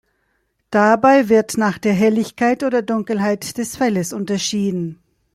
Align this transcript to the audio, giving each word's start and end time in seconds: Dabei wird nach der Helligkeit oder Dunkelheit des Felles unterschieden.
Dabei 0.71 1.29
wird 1.29 1.59
nach 1.59 1.77
der 1.77 1.93
Helligkeit 1.93 2.63
oder 2.63 2.81
Dunkelheit 2.81 3.59
des 3.59 3.77
Felles 3.77 4.13
unterschieden. 4.13 4.97